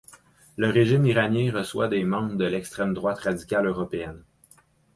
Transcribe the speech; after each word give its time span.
Le 0.57 0.67
régime 0.71 1.05
iranien 1.05 1.51
reçoit 1.53 1.87
des 1.87 2.03
membres 2.03 2.35
de 2.35 2.45
l'extrême 2.45 2.95
droite 2.95 3.19
radicale 3.19 3.67
européenne. 3.67 4.23